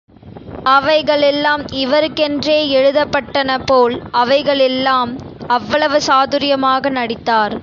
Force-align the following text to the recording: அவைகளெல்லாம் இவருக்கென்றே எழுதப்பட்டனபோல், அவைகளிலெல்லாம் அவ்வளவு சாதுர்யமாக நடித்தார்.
அவைகளெல்லாம் 0.69 1.63
இவருக்கென்றே 1.73 2.57
எழுதப்பட்டனபோல், 2.71 3.95
அவைகளிலெல்லாம் 4.13 5.11
அவ்வளவு 5.47 5.99
சாதுர்யமாக 6.07 6.89
நடித்தார். 6.89 7.55